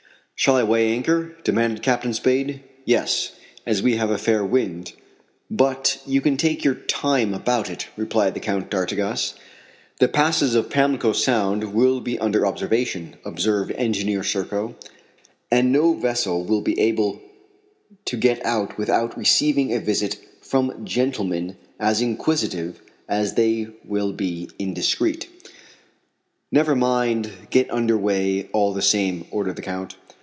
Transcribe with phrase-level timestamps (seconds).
[0.43, 2.63] "Shall I weigh anchor?" demanded Captain Spade.
[2.83, 4.93] "Yes, as we have a fair wind;
[5.51, 9.35] but you can take your time about it," replied the Count d'Artigas.
[9.99, 14.75] "The passes of Pamlico Sound will be under observation," observed Engineer Serko,
[15.51, 17.21] "and no vessel will be able
[18.05, 24.49] to get out without receiving a visit from gentlemen as inquisitive as they will be
[24.57, 25.27] indiscreet."
[26.51, 29.97] "Never mind, get under way all the same," ordered the Count.